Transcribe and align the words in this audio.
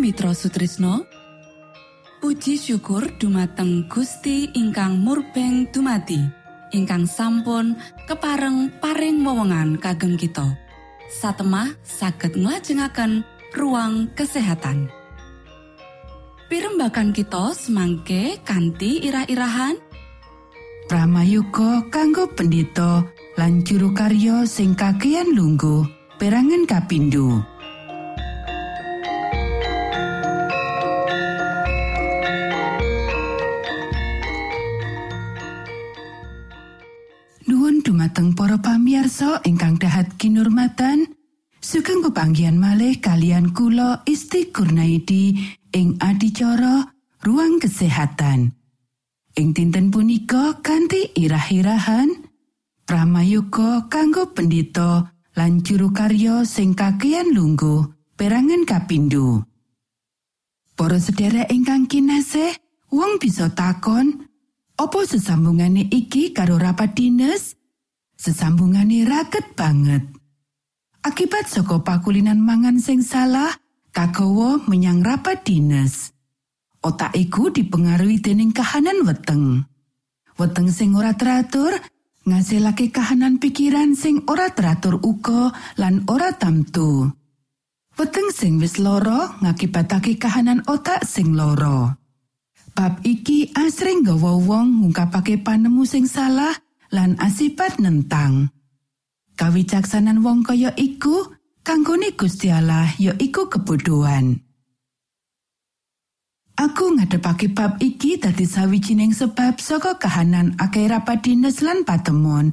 Mitra 0.00 0.32
Sutrisno 0.32 1.04
Puji 2.24 2.56
syukur 2.56 3.04
dumateng 3.20 3.84
Gusti 3.84 4.48
ingkang 4.56 4.96
murbeng 4.96 5.68
dumati 5.68 6.16
ingkang 6.72 7.04
sampun 7.04 7.76
kepareng 8.08 8.72
paring 8.80 9.20
wewenngan 9.20 9.76
kagem 9.76 10.16
kita. 10.16 10.56
Satemah 11.12 11.76
saged 11.84 12.32
nglajengaken 12.32 13.28
ruang 13.52 14.08
kesehatan. 14.16 14.88
Pirembakan 16.48 17.12
kita 17.12 17.52
semangke 17.52 18.40
kanthi 18.40 19.04
irah-irahan. 19.04 19.76
Pramayuga 20.88 21.84
kanggo 21.92 22.24
pendito 22.32 23.04
lan 23.36 23.60
juru 23.68 23.92
karya 23.92 24.48
sing 24.48 24.72
kagian 24.72 25.36
lungguh 25.36 25.84
perangan 26.16 26.64
kapindho 26.64 27.59
ingkang 39.46 39.78
dahat 39.78 40.18
kinurmatan 40.18 41.06
sugeng 41.62 42.02
pepanggian 42.02 42.58
malih 42.58 42.98
kalian 42.98 43.54
kula 43.54 44.02
Isti 44.02 44.50
Kurnaidi 44.50 45.38
ing 45.70 45.94
adicara 46.02 46.90
ruang 47.22 47.62
kesehatan. 47.62 48.50
Ing 49.38 49.54
dinten 49.54 49.94
punika 49.94 50.58
kanthi 50.58 51.14
irah-irahan 51.14 52.26
Pramayuga 52.82 53.86
kanggo 53.86 54.34
pendito 54.34 55.06
lan 55.38 55.62
juru 55.62 55.94
karya 55.94 56.42
sing 56.42 56.74
kakean 56.74 57.30
lungguh 57.30 57.86
perangan 58.18 58.66
kapindho. 58.66 59.46
Para 60.74 60.98
sedherek 60.98 61.54
ingkang 61.54 61.86
kinasih 61.86 62.58
wong 62.90 63.22
bisa 63.22 63.54
takon 63.54 64.26
Opo 64.80 65.04
sesambungane 65.04 65.92
iki 65.92 66.32
karo 66.32 66.56
rapat 66.56 66.96
dinas 66.96 67.52
sesambungane 68.20 69.08
raket 69.08 69.56
banget. 69.56 70.04
Akibat 71.00 71.48
saka 71.48 71.80
pakulinan 71.80 72.36
mangan 72.36 72.76
sing 72.76 73.00
salah, 73.00 73.48
kagawa 73.96 74.60
menyang 74.68 75.00
rapat 75.00 75.40
dinas. 75.48 76.12
Otak 76.84 77.16
iku 77.16 77.48
dipengaruhi 77.48 78.20
dening 78.20 78.52
kahanan 78.52 79.08
weteng. 79.08 79.64
Weteng 80.36 80.68
sing 80.68 80.92
ora 80.92 81.16
teratur 81.16 81.72
ngasilake 82.28 82.92
kahanan 82.92 83.40
pikiran 83.40 83.96
sing 83.96 84.24
ora 84.28 84.52
teratur 84.52 85.00
uga 85.00 85.52
lan 85.80 86.04
ora 86.04 86.36
tamtu. 86.36 87.08
Weteng 87.96 88.32
sing 88.32 88.60
wis 88.60 88.76
loro 88.76 89.40
ngakibatake 89.40 90.20
kahanan 90.20 90.64
otak 90.68 91.04
sing 91.04 91.32
loro. 91.36 91.96
Bab 92.72 93.00
iki 93.04 93.52
asring 93.56 94.04
gawa 94.04 94.36
wong 94.40 94.84
ngungkapake 94.84 95.40
panemu 95.40 95.84
sing 95.84 96.08
salah 96.08 96.52
lan 96.90 97.16
asipat 97.22 97.78
nentang. 97.78 98.50
Kawicaksanan 99.38 100.20
wong 100.20 100.44
kaya 100.44 100.74
iku 100.76 101.32
kanggone 101.64 102.12
Gusti 102.12 102.52
Allah 102.52 102.92
ya 103.00 103.16
iku 103.16 103.48
kebodohan. 103.48 104.36
Aku 106.60 106.92
ngadepake 106.92 107.56
bab 107.56 107.80
iki 107.80 108.20
dadi 108.20 108.44
sawijining 108.44 109.16
sebab 109.16 109.56
saka 109.56 109.96
kahanan 109.96 110.60
akeh 110.60 110.84
rapat 110.92 111.24
dinas 111.24 111.64
lan 111.64 111.88
patemon. 111.88 112.52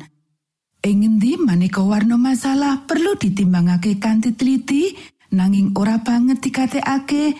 Ing 0.80 1.04
endi 1.04 1.36
maneka 1.36 1.84
warna 1.84 2.16
masalah 2.16 2.88
perlu 2.88 3.20
ditimbangake 3.20 4.00
kanthi 4.00 4.32
teliti 4.32 4.96
nanging 5.36 5.76
ora 5.76 6.00
banget 6.00 6.40
dikatekake 6.40 7.36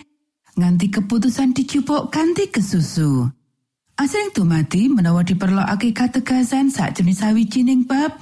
nganti 0.60 0.92
keputusan 0.92 1.56
dicupuk 1.56 2.12
kanthi 2.12 2.52
kesusu. 2.52 3.37
Asring 3.98 4.30
dumadi 4.30 4.86
menawa 4.86 5.26
diperlokake 5.26 5.90
kategasan 5.90 6.70
sakjroning 6.70 7.18
sawijining 7.18 7.82
bab, 7.82 8.14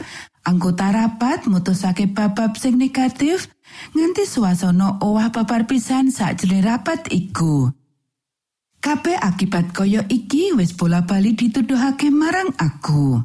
anggota 0.49 0.89
rapat 0.89 1.45
mutusake 1.45 2.09
bab-bab 2.09 2.57
sing 2.57 2.81
negatif 2.81 3.53
nganti 3.93 4.25
swasana 4.25 4.97
owah 5.05 5.29
papar 5.29 5.69
pisan 5.69 6.09
sakjroning 6.09 6.65
rapat 6.65 7.05
iku. 7.13 7.69
Kabeh 8.81 9.21
akibat 9.21 9.77
kaya 9.77 10.01
iki 10.09 10.57
wis 10.57 10.73
bola-bali 10.73 11.37
dituduhake 11.37 12.09
marang 12.09 12.57
aku. 12.57 13.21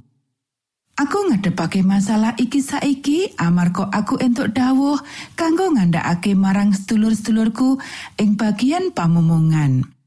Aku 0.99 1.17
ngadepake 1.31 1.87
masalah 1.87 2.35
iki 2.35 2.59
saiki 2.59 3.31
amarga 3.39 3.87
aku 3.95 4.19
entuk 4.19 4.51
dawuh 4.51 4.99
kanggo 5.39 5.71
ngandhakake 5.71 6.35
marang 6.35 6.75
sedulur-sedulurku 6.75 7.79
ing 8.19 8.35
bagian 8.35 8.91
pamomongan. 8.91 10.00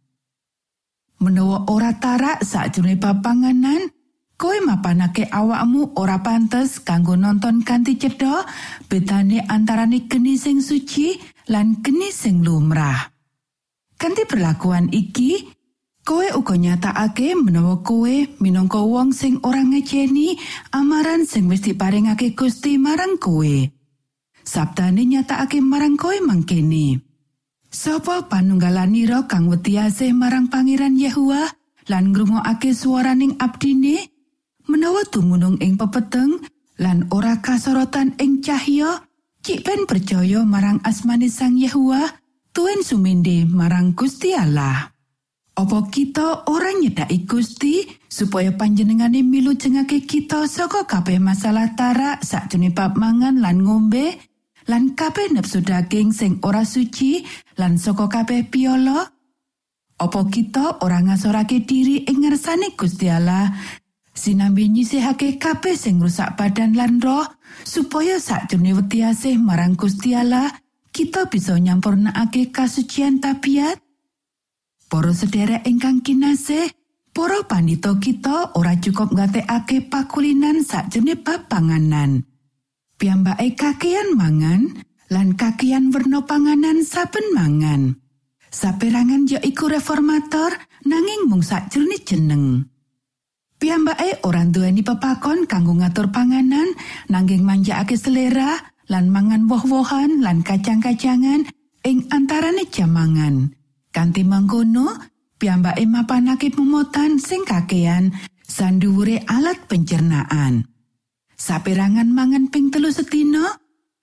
Menawa 1.22 1.68
ora 1.70 1.94
tarak 1.98 2.42
sakjroning 2.42 2.98
papanganan 2.98 3.90
kowe 4.34 4.58
mapanake 4.66 5.30
awakmu 5.30 5.94
ora 5.94 6.18
pantes 6.24 6.82
kanggo 6.82 7.14
nonton 7.14 7.62
kanthi 7.62 7.94
cedha 8.00 8.42
bedane 8.90 9.42
antarane 9.46 10.10
geni 10.10 10.34
sing 10.34 10.58
suci 10.58 11.14
lan 11.52 11.78
geni 11.84 12.10
sing 12.10 12.42
lumrah 12.42 13.10
kanthi 13.94 14.26
perlakuan 14.26 14.90
iki 14.90 15.46
kowe 16.04 16.26
uga 16.36 16.54
nyatakake 16.58 17.38
menawa 17.38 17.80
kowe 17.80 18.14
minangka 18.42 18.82
wong 18.82 19.14
sing 19.14 19.40
ora 19.46 19.64
ngejeni 19.64 20.36
amaran 20.74 21.24
sing 21.24 21.48
wis 21.48 21.64
diparingake 21.64 22.36
Gusti 22.36 22.76
marang 22.76 23.16
kowe 23.16 23.70
sabdane 24.44 25.08
nyatakake 25.08 25.64
marang 25.64 25.96
kowe 25.96 26.12
mangkene. 26.20 27.00
Sapa 27.74 28.30
panunggalanira 28.30 29.26
kang 29.26 29.50
wedi 29.50 29.74
asih 29.82 30.14
marang 30.14 30.46
Pangeran 30.46 30.94
Yehua 30.94 31.42
lan 31.90 32.14
ngrungokake 32.14 32.70
swaraning 32.70 33.34
abdine 33.42 34.14
menawa 34.70 35.02
dumunung 35.10 35.58
ing 35.58 35.74
pepeteng 35.74 36.38
lan 36.78 37.10
ora 37.10 37.42
kasorotan 37.42 38.14
ing 38.22 38.46
cahya 38.46 39.02
cik 39.42 39.66
ben 39.66 39.90
percaya 39.90 40.46
marang 40.46 40.78
asmane 40.86 41.26
sang 41.26 41.58
Yehua 41.58 41.98
tuen 42.54 42.86
sumende 42.86 43.42
marang 43.42 43.90
Gusti 43.98 44.30
Allah. 44.38 44.94
Opo 45.58 45.90
kita 45.90 46.46
ora 46.46 46.70
nyedaki 46.70 47.26
Gusti 47.26 47.82
supaya 48.06 48.54
panjenengane 48.54 49.26
milu 49.26 49.58
jengake 49.58 50.06
kita 50.06 50.46
saka 50.46 50.86
kabeh 50.86 51.18
masalah 51.18 51.74
tarak 51.74 52.22
sakjane 52.22 52.70
bab 52.70 52.94
mangan 52.94 53.42
lan 53.42 53.66
ngombe 53.66 54.14
lan 54.68 54.96
kabeh 54.96 55.32
nepsu 55.34 55.60
daging 55.60 56.14
sing 56.14 56.40
ora 56.44 56.64
suci 56.64 57.24
lan 57.60 57.76
saka 57.76 58.08
kabeh 58.08 58.48
piolo 58.48 59.14
Opo 59.94 60.26
kita 60.26 60.82
ora 60.82 60.98
ngasorake 60.98 61.62
diri 61.62 62.02
ing 62.10 62.26
ngersane 62.26 62.74
Gusti 62.74 63.06
Allah? 63.06 63.46
Sinambi 64.10 64.66
nyisihake 64.66 65.38
kabeh 65.38 65.78
sing 65.78 66.02
rusak 66.02 66.34
badan 66.34 66.74
lan 66.74 66.98
roh 66.98 67.22
supaya 67.62 68.18
sakjane 68.18 68.74
wedi 68.74 69.06
asih 69.06 69.38
marang 69.38 69.78
Gusti 69.78 70.18
Allah 70.18 70.50
kita 70.90 71.30
bisa 71.30 71.54
nyampurnakake 71.58 72.50
kasucian 72.50 73.22
tabiat. 73.22 73.78
Para 74.90 75.10
sedherek 75.10 75.66
ingkang 75.66 76.02
kinasih, 76.02 76.70
para 77.10 77.42
pandhita 77.46 77.94
kita 77.98 78.54
ora 78.54 78.78
cukup 78.78 79.14
ngatekake 79.14 79.90
pakulinan 79.90 80.62
sakjane 80.62 81.18
bab 81.18 81.46
panganan. 81.46 82.26
Piyambake 82.94 83.58
kakean 83.58 84.14
mangan 84.14 84.70
lan 85.10 85.34
kakean 85.34 85.90
werna 85.90 86.22
panganan 86.22 86.86
saben 86.86 87.26
mangan. 87.34 87.82
Saperangan 88.54 89.26
ya 89.26 89.42
iku 89.42 89.66
reformator 89.66 90.54
nanging 90.86 91.26
mung 91.26 91.42
sakjroning 91.42 92.06
jeneng. 92.06 92.44
Piyambake 93.58 94.22
ora 94.22 94.46
duweni 94.46 94.86
pepakon 94.86 95.50
kanggo 95.50 95.74
ngatur 95.74 96.14
panganan 96.14 96.70
nanging 97.10 97.42
manjakake 97.42 97.98
selera 97.98 98.62
lan 98.86 99.10
mangan 99.10 99.50
woh-wohan 99.50 100.22
lan 100.22 100.46
kacang-kacangan 100.46 101.50
ing 101.82 101.98
antarane 102.14 102.62
jam 102.70 102.94
mangan. 102.94 103.50
Kanti 103.90 104.22
mangkono, 104.22 104.90
piyambake 105.38 105.86
mapanake 105.86 106.50
pemotan 106.54 107.18
sing 107.18 107.42
kakean 107.42 108.14
sanduwure 108.46 109.22
alat 109.26 109.66
pencernaan. 109.66 110.73
Saperangan 111.34 112.06
mangan 112.06 112.46
ping 112.46 112.70
telu 112.70 112.94
setino, 112.94 113.42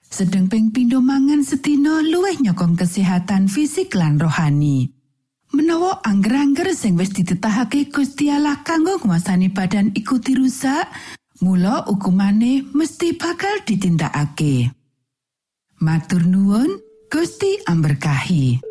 sedeng 0.04 0.52
ping 0.52 0.76
pindho 0.76 1.00
mangan 1.00 1.42
setino 1.48 2.04
luwih 2.04 2.36
nyokong 2.44 2.76
kesehatan 2.76 3.48
fisik 3.48 3.96
lan 3.96 4.20
rohani. 4.20 4.92
Menawa 5.52 6.00
angger-angger 6.08 6.72
sing 6.72 6.96
wis 6.96 7.12
ditetahake 7.12 7.92
Gusti 7.92 8.32
Allah 8.32 8.64
kanggo 8.64 9.00
nguasani 9.04 9.52
badan 9.52 9.92
iku 9.92 10.20
dirusak, 10.20 10.88
mula 11.44 11.84
hukumane 11.88 12.68
mesti 12.72 13.20
bakal 13.20 13.60
ditindakake. 13.68 14.72
Matur 15.84 16.24
nuwun, 16.24 16.80
Gusti 17.12 17.60
amberkahi. 17.68 18.71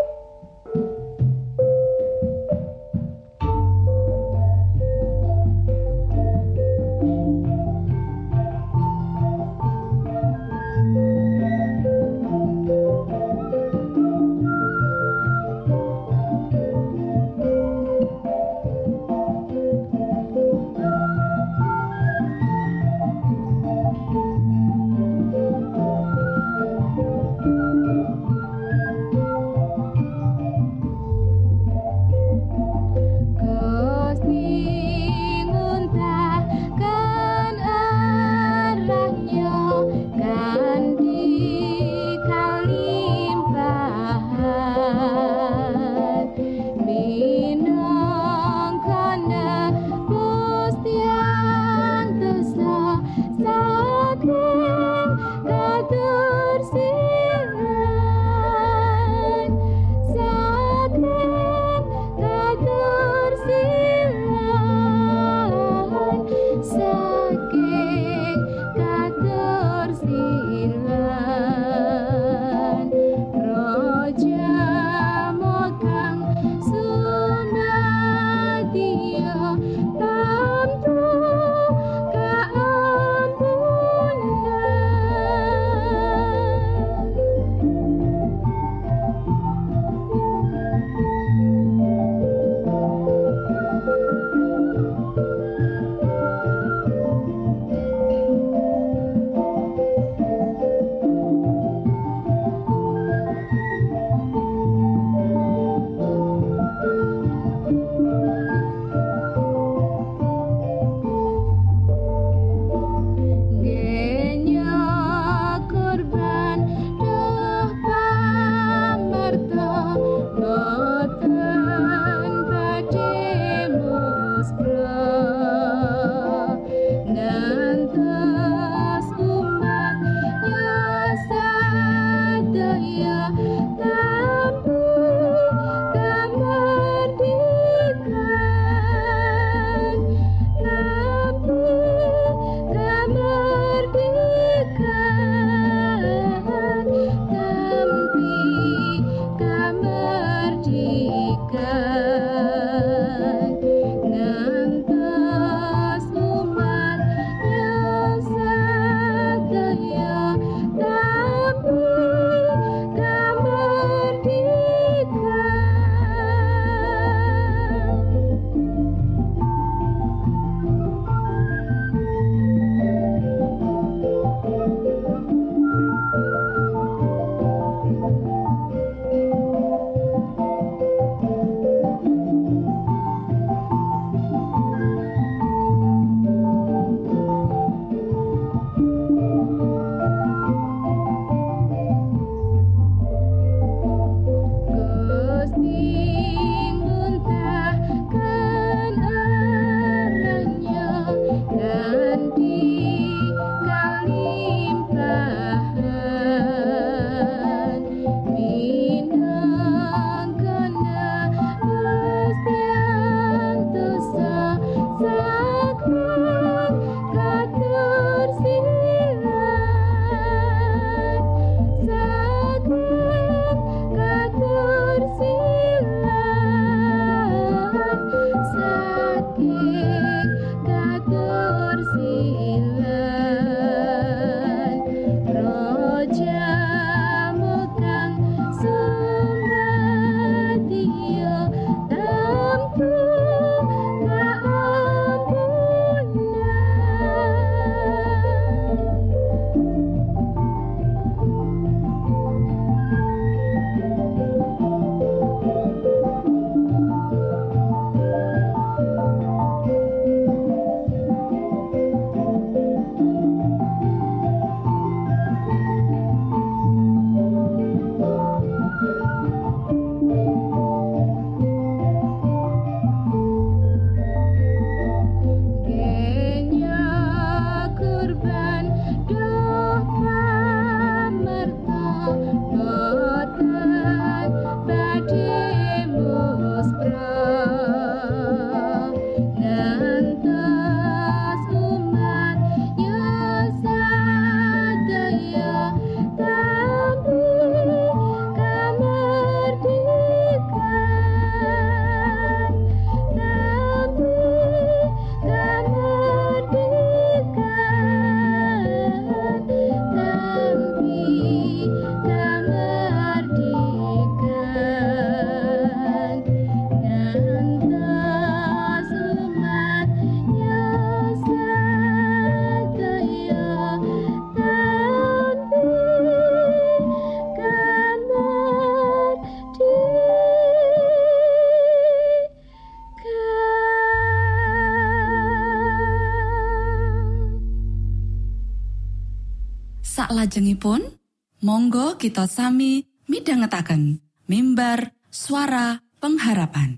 Salajengipun, 340.61 340.93
monggo 341.41 341.97
kita 341.97 342.29
sami 342.29 342.85
midhangetaken 343.09 343.97
mimbar 344.29 344.93
suara 345.09 345.81
pengharapan. 345.97 346.77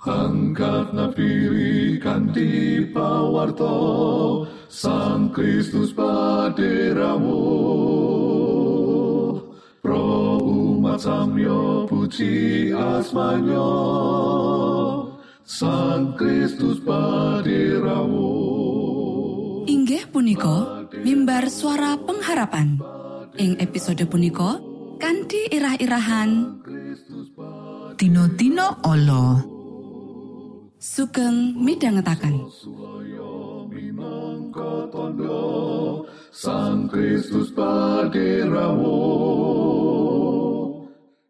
Angkat 0.00 0.96
nafiri 0.96 2.00
kanti 2.00 2.80
pawarto 2.88 4.48
Sang 4.72 5.28
Kristus 5.28 5.92
paderamu 5.92 7.44
Pro 9.84 10.40
umat 10.40 11.04
samyo 11.04 11.84
puji 11.84 12.72
asmanyo 12.72 13.70
Sang 15.44 16.16
Kristus 16.16 16.80
paderamu 16.80 18.32
Inggih 19.68 20.08
punika 20.08 20.88
mimbar 21.04 21.52
suara 21.52 21.94
pengharapan 22.00 23.01
ing 23.40 23.56
episode 23.60 24.04
punika 24.08 24.60
kanthi 25.00 25.48
irah-irahan. 25.48 26.60
Tino-tino 27.96 28.82
olo 28.84 29.24
sugeng 30.76 31.56
tondo 34.92 35.40
Sang 36.32 36.88
Kristus 36.88 37.52
paderamu 37.52 39.04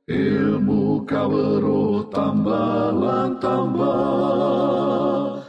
ilmu 0.06 1.02
kawero 1.04 2.06
tambah 2.08 2.94
tambah. 3.42 5.42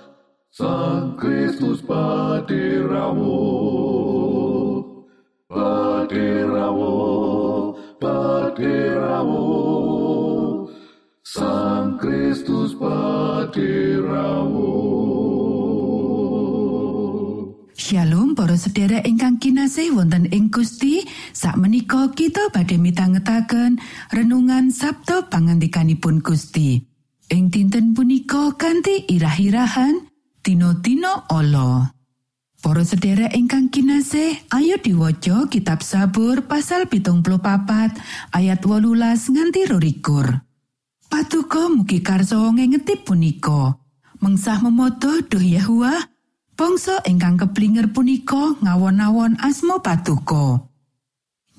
Sang 0.53 1.17
Kristus 1.17 1.81
paderamu 1.85 3.37
paderamu 6.13 7.73
paderamu 7.97 9.49
Sang 11.25 11.97
Kristus 11.97 12.77
paderamu 12.77 14.69
Shalom 17.73 18.37
para 18.37 18.53
sedherek 18.53 19.09
ingkang 19.09 19.41
kinasih 19.41 19.97
wonten 19.97 20.29
ing 20.29 20.53
Gusti. 20.53 21.01
Sakmenika 21.33 22.13
kita 22.13 22.53
badhe 22.53 22.77
mitangetaken 22.77 23.81
renungan 24.13 24.69
Sabtu 24.69 25.25
pangandikanipun 25.33 26.21
Gusti. 26.21 26.77
Ing 27.33 27.49
dinten 27.49 27.97
punika 27.97 28.53
kanthi 28.53 29.09
irah-irahan 29.09 30.05
Tino-tino 30.43 31.25
olo 31.33 32.02
Para 32.63 32.79
sedherek 32.87 33.35
ingkang 33.35 33.67
kinasih, 33.67 34.39
ayo 34.55 34.79
diwaca 34.79 35.51
kitab 35.51 35.83
Sabur 35.83 36.47
pasal 36.47 36.87
pitung 36.87 37.19
papat 37.19 37.91
ayat 38.31 38.63
wolulas 38.63 39.27
nganti 39.27 39.67
rorikur. 39.67 40.39
Patuko 41.11 41.67
mugi 41.75 41.99
karso 41.99 42.39
ngengeti 42.55 43.03
punika. 43.03 43.75
Mengsah 44.23 44.63
memoto 44.63 45.11
duh 45.27 45.43
Yahua, 45.43 46.07
bangsa 46.55 47.03
ingkang 47.03 47.35
keblinger 47.35 47.91
punika 47.91 48.55
ngawon-awon 48.63 49.43
asmo 49.43 49.83
patuko. 49.83 50.71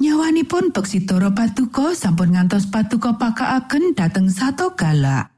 Nyawanipun 0.01 0.73
Beksitoro 0.73 1.37
Patuko 1.37 1.93
sampun 1.93 2.33
ngantos 2.33 2.73
Patuko 2.73 3.21
pakaaken 3.21 3.93
dateng 3.93 4.33
sato 4.33 4.73
galak. 4.73 5.34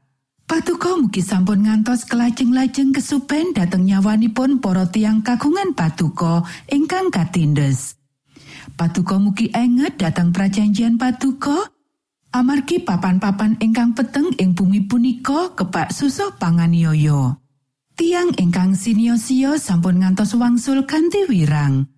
Patuko 0.47 0.95
mugi 0.95 1.19
sampun 1.19 1.67
ngantos 1.67 2.07
kelajeng-lajeng 2.07 2.95
kesupen 2.95 3.51
dateng 3.51 3.83
nyawanipun 3.83 4.63
para 4.63 4.87
tiang 4.87 5.19
kagungan 5.19 5.75
Patuko 5.75 6.47
ingkang 6.71 7.11
katindes. 7.11 7.99
Patuko 8.79 9.19
mugi 9.19 9.51
enget 9.51 9.99
dateng 9.99 10.31
prajanjian 10.31 10.95
Patuko, 10.95 11.67
amargi 12.31 12.79
papan-papan 12.79 13.59
ingkang 13.59 13.91
peteng 13.91 14.31
ing 14.39 14.55
bumi 14.55 14.87
punika 14.87 15.51
kebak 15.51 15.91
susah 15.91 16.31
panganiaya. 16.39 17.35
Tiang 17.99 18.31
ingkang 18.39 18.71
sinio-sio 18.71 19.59
sampun 19.59 19.99
ngantos 19.99 20.31
wangsul 20.39 20.87
kanthi 20.87 21.27
wirang. 21.27 21.91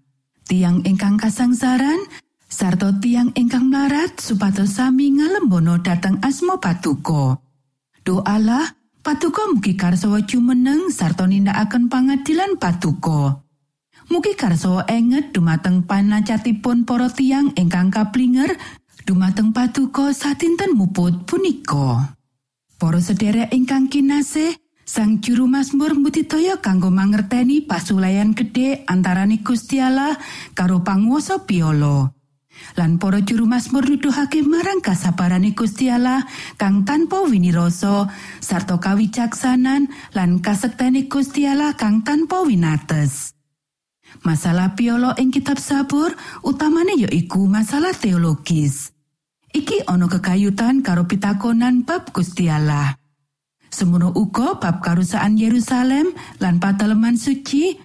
Tiang 0.50 0.82
ingkang 0.90 1.22
kasangsaran 1.22 2.02
sarta 2.50 2.98
tiang 2.98 3.30
ingkang 3.38 3.70
mlarat 3.70 4.18
supados 4.18 4.82
sami 4.82 5.14
ngalembono 5.14 5.78
dateng 5.86 6.18
asmo 6.26 6.58
Patuko. 6.58 7.49
Doalah 8.04 8.80
Patuko 9.00 9.56
mugi 9.56 9.80
karsawa 9.80 10.22
jumeneng 10.28 10.92
sarta 10.92 11.24
nindakaken 11.24 11.88
pangadilan 11.88 12.60
Patuko. 12.60 13.48
Mugi 14.12 14.36
karsawa 14.36 14.84
enget 14.92 15.32
dumateng 15.32 15.88
panacatipun 15.88 16.84
para 16.84 17.08
tiang 17.08 17.56
ingkang 17.56 17.90
kaplinger 17.96 18.60
dumateng 19.08 19.56
Patuko 19.56 20.12
satinten 20.12 20.76
muput 20.76 21.24
punika. 21.24 22.12
Para 22.76 23.00
sedherek 23.00 23.56
ingkang 23.56 23.88
kinasih, 23.88 24.60
Sang 24.90 25.22
juru 25.22 25.46
Mazmur 25.46 25.94
mbudidaya 25.94 26.58
kanggo 26.58 26.90
mangerteni 26.90 27.62
pasulayan 27.62 28.34
gedhe 28.34 28.82
antarane 28.90 29.38
Gusti 29.46 29.78
Allah 29.78 30.18
karo 30.58 30.82
panguwasa 30.82 31.46
piolo. 31.46 32.19
Lan 32.78 33.02
para 33.02 33.20
juru 33.24 33.46
Mazmur 33.50 33.88
nuduhake 33.88 34.44
marang 34.46 34.80
kasabarane 34.84 35.56
Gusti 35.56 35.90
kang 36.56 36.86
tanpa 36.86 37.24
winirasa 37.26 38.08
sarta 38.40 38.78
kawicaksanan 38.78 39.90
lan 40.16 40.40
kasektene 40.40 41.08
Gusti 41.10 41.48
kang 41.76 42.02
tanpa 42.06 42.44
winates. 42.46 43.34
Masalah 44.26 44.74
piolo 44.74 45.14
ing 45.22 45.30
kitab 45.30 45.62
sabur 45.62 46.12
utamane 46.42 46.98
ya 46.98 47.10
iku 47.14 47.46
masalah 47.46 47.94
teologis. 47.94 48.92
Iki 49.50 49.90
ana 49.90 50.06
kekayutan 50.06 50.86
karo 50.86 51.10
pitakonan 51.10 51.86
bab 51.86 52.14
Gusti 52.14 52.50
Allah. 52.50 52.98
Uga 53.70 54.58
bab 54.58 54.82
karusaan 54.82 55.38
Yerusalem 55.38 56.10
lan 56.42 56.58
pateleman 56.58 57.18
suci, 57.18 57.78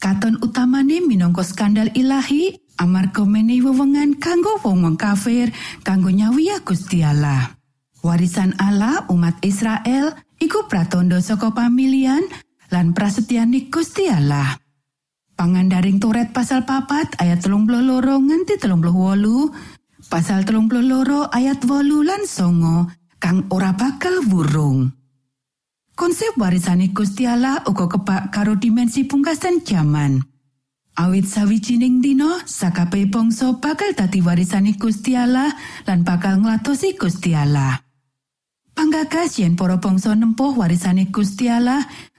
katon 0.00 0.40
utamane 0.40 1.04
minangka 1.04 1.44
skandal 1.44 1.92
ilahi 1.92 2.56
amarga 2.80 3.22
menehi 3.28 3.60
wewengan 3.60 4.16
kanggo 4.16 4.56
wong-wong 4.64 4.96
kafir 4.96 5.52
kanggo 5.84 6.08
nyawiya 6.08 6.64
Gusti. 6.64 7.04
Warisan 8.00 8.56
Allah 8.56 9.04
umat 9.12 9.36
Israel 9.44 10.16
iku 10.40 10.64
pratandha 10.64 11.20
saka 11.20 11.52
pamilihan 11.52 12.24
lan 12.72 12.96
prasetyane 12.96 13.68
Gusti. 13.68 14.08
Pangandaring 15.36 16.00
Toret 16.00 16.32
pasal 16.32 16.64
papat 16.64 17.20
ayat 17.20 17.44
telung 17.44 17.68
loro 17.68 18.16
nganti 18.20 18.56
telung 18.56 18.80
wolu, 18.80 19.52
pasal 20.08 20.48
telung 20.48 20.68
loro 20.68 21.28
ayat 21.28 21.60
wolu 21.68 22.00
lan 22.00 22.24
songo 22.24 22.88
kang 23.20 23.44
ora 23.52 23.76
bakal 23.76 24.20
wurung. 24.32 24.99
Konsep 26.00 26.32
warisane 26.40 26.96
Gusti 26.96 27.28
Allah 27.28 27.60
uga 27.68 27.84
kebak 27.84 28.32
karo 28.32 28.56
dimensi 28.56 29.04
pungkasan 29.04 29.60
jaman. 29.60 30.24
Awit 30.96 31.28
sawijining 31.28 32.00
dina 32.00 32.40
sakabeh 32.48 33.04
bangsa 33.12 33.60
bakal 33.60 33.92
dadi 33.92 34.24
warisane 34.24 34.80
Gusti 34.80 35.12
lan 35.12 36.00
bakal 36.00 36.40
nglatosi 36.40 36.96
Gusti 36.96 37.36
Allah. 37.36 37.84
Panggagas 38.72 39.44
yen 39.44 39.60
para 39.60 39.76
bangsa 39.76 40.16
nempuh 40.16 40.56
warisane 40.56 41.12
Gusti 41.12 41.52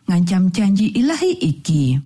ngancam 0.05 0.53
janji 0.53 0.93
ilahi 0.93 1.41
iki. 1.41 1.97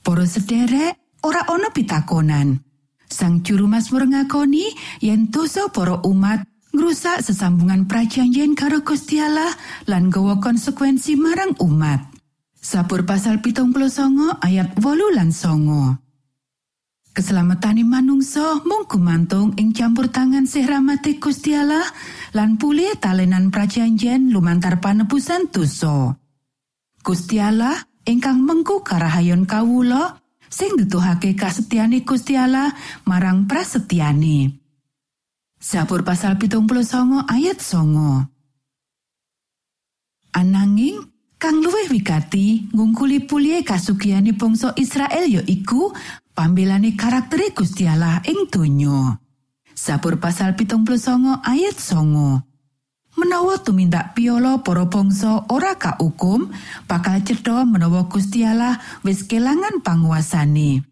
Para 0.00 0.24
sederek 0.24 0.96
ora 1.28 1.44
ana 1.44 1.68
pitakonan. 1.68 2.56
Sang 3.04 3.44
juru 3.44 3.68
Mazmur 3.68 4.08
ngakoni 4.08 4.72
yen 5.04 5.28
dosa 5.28 5.68
para 5.68 6.00
umat 6.08 6.47
ngrusak 6.72 7.24
sesambungan 7.24 7.88
prajanjian 7.88 8.52
karo 8.52 8.84
Gusti 8.84 9.18
Allah 9.18 9.50
lan 9.88 10.12
gawa 10.12 10.40
konsekuensi 10.42 11.16
marang 11.16 11.56
umat. 11.64 12.04
Sabur 12.58 13.06
pasal 13.06 13.40
pitung 13.40 13.70
songo 13.88 14.34
ayat 14.42 14.76
wolu 14.82 15.14
lan 15.14 15.30
songo. 15.30 15.96
Keselamatane 17.14 17.82
manungsa 17.82 18.62
mung 18.62 18.86
gumantung 18.86 19.54
ing 19.58 19.74
campur 19.74 20.06
tangan 20.06 20.46
sih 20.46 20.62
rahmati 20.62 21.18
Gusti 21.18 21.50
Allah 21.54 21.82
lan 22.34 22.58
pulih 22.58 22.94
talenan 22.98 23.50
prajanjian 23.50 24.30
lumantar 24.30 24.78
panebusan 24.78 25.50
dosa. 25.50 26.14
Gusti 27.02 27.42
Allah 27.42 27.74
ingkang 28.06 28.38
mengku 28.42 28.86
karahayon 28.86 29.50
kawula 29.50 30.18
sing 30.46 30.78
nutuhake 30.78 31.34
kasetyane 31.34 32.06
Gusti 32.06 32.38
Allah 32.38 32.70
marang 33.06 33.50
prasetyane. 33.50 34.57
Sabur 35.58 36.06
pasal 36.06 36.38
pitung 36.38 36.70
songo 36.86 37.26
ayat 37.26 37.58
songo. 37.58 38.30
Ananging, 40.30 41.02
kang 41.34 41.58
luwih 41.58 41.90
wigati 41.90 42.70
ngungkuli 42.70 43.26
pulie 43.26 43.66
kasugiyane 43.66 44.38
bangsa 44.38 44.70
Israel 44.78 45.26
ya 45.26 45.42
iku 45.42 45.90
karaktere 46.94 47.50
Gusti 47.50 47.90
Allah 47.90 48.22
ing 48.22 48.46
donya. 48.46 49.18
Sabur 49.74 50.22
pasal 50.22 50.54
pitung 50.54 50.86
songo 50.94 51.42
ayat 51.42 51.74
songo. 51.74 52.38
Menawa 53.18 53.58
tumindak 53.58 54.14
piolo 54.14 54.62
para 54.62 54.86
bangsa 54.86 55.42
ora 55.50 55.74
kaukum, 55.74 56.54
bakal 56.86 57.18
cedha 57.26 57.66
menawa 57.66 58.06
Gusti 58.06 58.46
Allah 58.46 58.78
wis 59.02 59.26
kelangan 59.26 59.82
panguasane. 59.82 60.86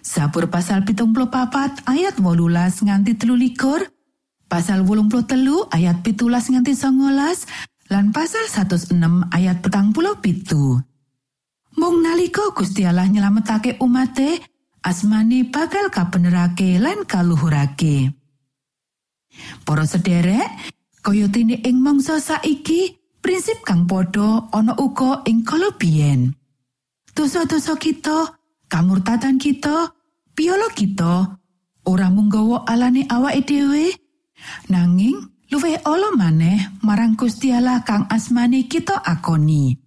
Sabur 0.00 0.48
pasal 0.48 0.88
pitung 0.88 1.12
papat 1.12 1.84
ayat 1.84 2.16
wolulas 2.16 2.80
nganti 2.80 3.20
telu 3.20 3.36
likur, 3.36 3.84
pasal 4.46 4.86
wolung 4.86 5.10
telu 5.10 5.66
ayat 5.70 6.02
pitulas 6.06 6.50
nganti 6.50 6.74
songolas 6.74 7.46
lan 7.90 8.10
pasal 8.10 8.46
106 8.50 8.94
ayat 9.30 9.62
petang 9.62 9.94
puluh 9.94 10.18
pitu. 10.18 10.78
Mung 11.76 12.00
nalika 12.00 12.54
Gusti 12.56 12.88
Allah 12.88 13.06
nyelametake 13.06 13.76
umate 13.84 14.40
asmani 14.82 15.44
bakal 15.46 15.92
kabenerake 15.92 16.80
lan 16.80 17.04
kaluhurake. 17.04 18.10
Para 19.68 19.84
sederek 19.84 20.72
kaya 21.04 21.28
dene 21.28 21.60
ing 21.60 21.78
mangsa 21.78 22.18
saiki 22.18 22.96
prinsip 23.20 23.62
kang 23.62 23.84
padha 23.84 24.48
ana 24.50 24.74
uga 24.80 25.22
ing 25.28 25.44
kalobien 25.44 26.32
dosa-dosa 27.16 27.80
kita 27.80 28.38
kamurtatan 28.68 29.40
kita 29.40 29.92
piolo 30.36 30.68
kita 30.74 31.38
ora 31.88 32.06
mung 32.12 32.28
gawa 32.28 32.68
alane 32.68 33.08
awake 33.08 33.48
dhewe 33.48 33.94
Nanging 34.68 35.16
luwih 35.52 35.78
ala 35.86 36.14
maneh 36.18 36.80
marang 36.82 37.14
Gusti 37.14 37.54
Allah 37.54 37.82
kang 37.86 38.10
asmane 38.10 38.66
kita 38.66 38.98
akoni. 38.98 39.78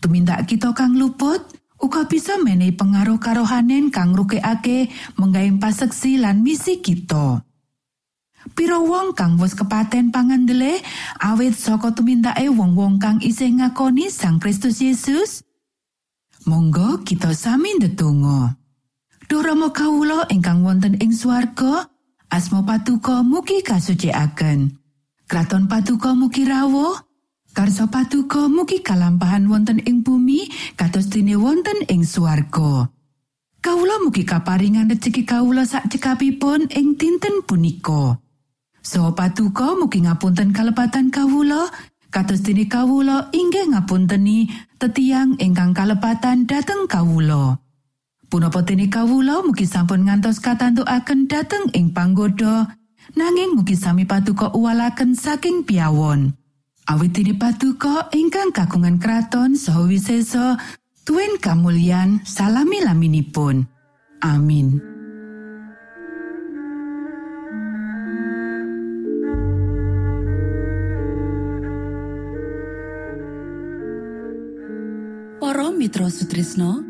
Tumindak 0.00 0.48
kita 0.48 0.72
kang 0.72 0.96
luput 0.96 1.42
uga 1.80 2.08
bisa 2.08 2.36
menehi 2.40 2.72
pengaruh 2.72 3.20
karohanen 3.20 3.92
kang 3.92 4.16
rukekake 4.16 4.92
menggawe 5.16 5.50
paseksi 5.60 6.20
lan 6.20 6.40
misi 6.40 6.80
kita. 6.80 7.44
Piro 8.56 8.80
wong 8.88 9.12
kang 9.12 9.36
wis 9.36 9.52
kepaten 9.52 10.08
pangandele 10.08 10.80
awit 11.20 11.52
saka 11.52 11.92
tumindake 11.92 12.48
wong-wong 12.48 12.96
kang 12.96 13.20
isih 13.20 13.52
ngakoni 13.52 14.08
Sang 14.08 14.40
Kristus 14.40 14.80
Yesus? 14.80 15.44
Monggo 16.48 17.04
kita 17.04 17.36
sami 17.36 17.76
ndedonga. 17.76 18.56
Duh 19.28 19.44
Rama 19.44 19.68
kawula 19.76 20.24
ingkang 20.32 20.64
wonten 20.64 20.96
ing 21.04 21.12
swarga, 21.12 21.89
Asmo 22.30 22.62
patuko 22.62 23.26
mugi 23.26 23.58
kasucikaken. 23.66 24.78
Kraton 25.26 25.66
patuko 25.66 26.14
mugi 26.14 26.46
rawuh. 26.46 26.94
Karso 27.50 27.90
patuko 27.90 28.46
mugi 28.46 28.86
kalampahan 28.86 29.50
wonten 29.50 29.82
ing 29.82 30.06
bumi 30.06 30.46
kados 30.78 31.10
dene 31.10 31.34
wonten 31.34 31.82
ing 31.90 32.06
swarga. 32.06 32.86
Kawula 33.58 33.98
mugi 34.06 34.22
kaparingan 34.22 34.86
rejeki 34.86 35.26
kawula 35.26 35.66
sak 35.66 35.90
cekapipun 35.90 36.70
ing 36.70 36.94
dinten 36.94 37.42
punika. 37.42 38.22
So 38.78 39.10
patuko 39.10 39.74
mugi 39.74 40.06
ngapunten 40.06 40.54
kalepatan 40.54 41.10
kawula 41.10 41.66
Kados 42.10 42.42
dene 42.42 42.66
kawula 42.66 43.30
inggih 43.30 43.70
ngapunteni 43.70 44.50
tetiang 44.82 45.38
ingkang 45.38 45.70
kalepatan 45.70 46.42
dhateng 46.42 46.90
kawula. 46.90 47.54
Punapa 48.30 48.62
dene 48.62 48.86
kawula 48.86 49.42
mugi 49.42 49.66
sampun 49.66 50.06
ngantos 50.06 50.38
katantukaken 50.38 51.26
dhateng 51.26 51.66
ing 51.74 51.90
panggoda 51.90 52.78
nanging 53.18 53.58
mugi 53.58 53.74
sami 53.74 54.06
paduka 54.06 54.54
uwalaken 54.54 55.18
saking 55.18 55.66
piawon. 55.66 56.30
Awit 56.86 57.10
dene 57.10 57.34
paduka 57.34 58.06
ingkang 58.14 58.54
kagungan 58.54 59.02
kraton 59.02 59.58
saha 59.58 59.82
wisesa 59.82 60.62
tuen 61.02 61.42
kamulyan 61.42 62.22
salami 62.22 62.78
laminipun. 62.78 63.66
Amin. 64.22 64.78
Para 75.42 75.74
Mitra 75.74 76.06
Sutrisno 76.06 76.89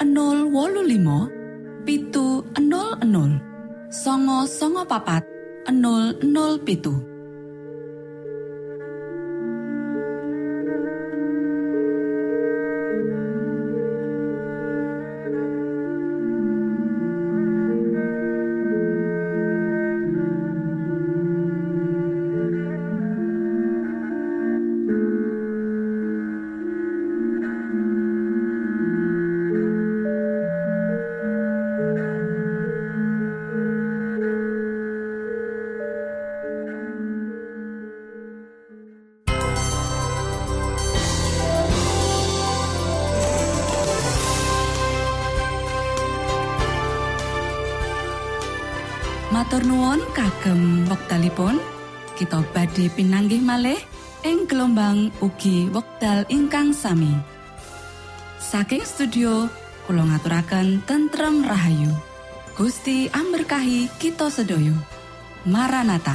025 0.00 1.84
pitu 1.84 2.40
00 2.56 3.92
songo 3.92 4.48
songo 4.48 4.82
papat 4.88 5.24
00 5.68 7.09
wektalipun 51.10 51.58
kita 52.14 52.38
badhe 52.54 52.86
pinanggih 52.94 53.42
malih 53.42 53.82
ing 54.22 54.46
gelombang 54.46 55.10
ugi 55.18 55.66
wekdal 55.74 56.22
ingkang 56.30 56.70
sami. 56.70 57.10
Saking 58.38 58.86
studio 58.86 59.50
kula 59.90 60.06
ngaturaken 60.06 60.86
tentrem 60.86 61.42
rahayu. 61.42 61.90
Gusti 62.54 63.10
amberkahi 63.10 63.90
kita 63.98 64.30
sedaya. 64.30 64.70
Maranata 65.50 66.14